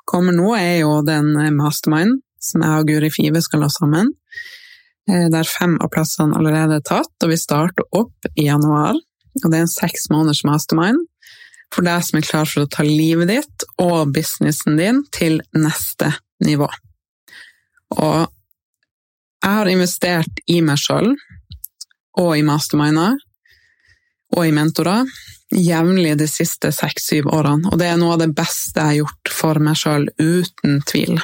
kommer 0.09 0.35
nå, 0.35 0.51
er 0.57 0.81
jo 0.81 0.99
den 1.05 1.33
mastermind 1.55 2.21
som 2.45 2.63
jeg 2.65 2.81
og 2.81 2.89
Guri 2.89 3.09
Five 3.13 3.41
skal 3.45 3.65
ha 3.65 3.71
sammen. 3.73 4.11
Eh, 5.09 5.27
der 5.33 5.47
fem 5.49 5.77
av 5.81 5.91
plassene 5.93 6.37
allerede 6.37 6.79
er 6.79 6.85
tatt, 6.85 7.13
og 7.23 7.31
vi 7.31 7.39
starter 7.39 7.85
opp 7.95 8.29
i 8.33 8.47
januar. 8.47 8.97
Og 9.43 9.49
det 9.49 9.59
er 9.59 9.65
en 9.65 9.71
seks 9.71 10.09
måneders 10.13 10.45
mastermind 10.47 11.03
for 11.73 11.85
deg 11.85 12.03
som 12.07 12.19
er 12.19 12.27
klar 12.27 12.47
for 12.47 12.63
å 12.63 12.71
ta 12.71 12.85
livet 12.85 13.29
ditt 13.31 13.65
og 13.83 14.13
businessen 14.15 14.77
din 14.79 15.01
til 15.15 15.41
neste 15.57 16.13
nivå. 16.45 16.69
Og 17.95 18.19
jeg 19.45 19.57
har 19.59 19.69
investert 19.69 20.39
i 20.49 20.61
meg 20.65 20.79
sjøl 20.81 21.11
og 22.21 22.31
i 22.37 22.45
masterminder 22.47 23.17
og 24.35 24.43
i 24.45 24.53
mentorer 24.55 25.07
jevnlig 25.55 26.15
de 26.19 26.27
siste 26.27 26.71
seks-syv 26.73 27.29
årene, 27.31 27.69
og 27.71 27.79
det 27.79 27.89
er 27.91 27.97
noe 28.01 28.15
av 28.15 28.23
det 28.23 28.31
beste 28.35 28.81
jeg 28.81 28.85
har 28.85 28.99
gjort 29.03 29.31
for 29.31 29.61
meg 29.63 29.79
sjøl, 29.79 30.07
uten 30.19 30.79
tvil. 30.89 31.19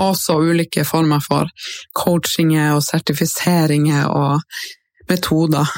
Også 0.00 0.38
ulike 0.40 0.84
former 0.88 1.20
for 1.24 1.50
coachinger 1.96 2.74
og 2.74 2.82
sertifiseringer 2.84 4.08
og 4.10 4.40
metoder 5.10 5.68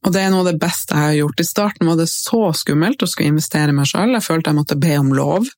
og 0.00 0.14
det 0.14 0.22
er 0.22 0.30
noe 0.32 0.44
av 0.44 0.48
det 0.48 0.60
beste 0.60 0.96
jeg 0.96 1.04
har 1.04 1.16
gjort. 1.18 1.40
I 1.42 1.44
starten 1.44 1.88
var 1.90 1.98
det 2.00 2.08
så 2.08 2.42
skummelt 2.56 3.02
å 3.04 3.08
skulle 3.08 3.34
investere 3.34 3.72
i 3.72 3.76
meg 3.76 3.88
sjøl, 3.90 4.14
jeg 4.16 4.24
følte 4.24 4.52
jeg 4.52 4.56
måtte 4.56 4.78
be 4.80 4.94
om 4.96 5.10
lov. 5.12 5.48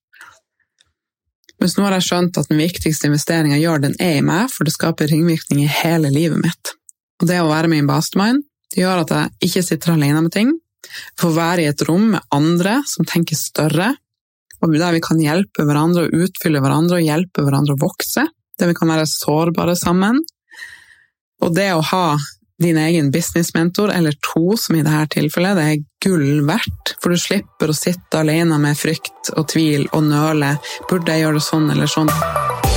Mens 1.63 1.77
nå 1.79 1.85
har 1.87 1.95
jeg 1.95 2.09
skjønt 2.09 2.41
at 2.41 2.49
den 2.51 2.59
viktigste 2.59 3.07
investeringa 3.07 3.55
jeg 3.55 3.69
gjør, 3.69 3.85
den 3.85 3.95
er 4.03 4.17
i 4.19 4.25
meg, 4.27 4.51
for 4.51 4.67
det 4.67 4.75
skaper 4.75 5.13
ringvirkning 5.13 5.63
i 5.63 5.71
hele 5.71 6.11
livet 6.11 6.43
mitt. 6.43 6.73
Og 7.23 7.29
det 7.31 7.39
å 7.39 7.53
være 7.53 7.71
med 7.71 7.85
i 7.85 7.87
Mastermind 7.87 8.43
det 8.73 8.83
gjør 8.83 9.05
at 9.05 9.15
jeg 9.15 9.49
ikke 9.49 9.65
sitter 9.67 9.95
alene 9.95 10.25
med 10.25 10.35
ting. 10.35 10.53
Får 11.21 11.35
være 11.37 11.65
i 11.65 11.71
et 11.71 11.85
rom 11.89 12.13
med 12.15 12.35
andre 12.35 12.81
som 12.89 13.07
tenker 13.09 13.39
større, 13.39 13.93
og 14.63 14.77
der 14.77 14.95
vi 14.95 15.03
kan 15.03 15.21
hjelpe 15.21 15.67
hverandre 15.67 16.07
og 16.07 16.27
utfylle 16.27 16.63
hverandre 16.63 17.01
og 17.01 17.07
hjelpe 17.07 17.43
hverandre 17.45 17.75
å 17.75 17.83
vokse. 17.83 18.29
Der 18.61 18.71
vi 18.71 18.77
kan 18.79 18.93
være 18.93 19.09
sårbare 19.11 19.75
sammen. 19.79 20.21
Og 21.43 21.51
det 21.57 21.73
å 21.75 21.83
ha 21.83 22.07
din 22.63 22.79
egen 22.79 23.11
businessmentor, 23.11 23.91
eller 23.91 24.15
to, 24.23 24.57
som 24.57 24.77
i 24.79 24.85
dette 24.87 25.17
tilfellet, 25.17 25.59
det 25.59 25.65
er 25.67 25.83
gull 26.05 26.45
verdt, 26.47 26.95
for 27.03 27.11
du 27.11 27.19
slipper 27.19 27.73
å 27.73 27.77
sitte 27.77 28.23
alene 28.23 28.61
med 28.63 28.79
frykt 28.79 29.33
og 29.35 29.49
tvil 29.51 29.89
og 29.91 30.07
nøle. 30.07 30.55
Burde 30.91 31.17
jeg 31.17 31.27
gjøre 31.27 31.41
det 31.41 31.49
sånn 31.49 31.73
eller 31.75 31.91
sånn? 31.91 32.72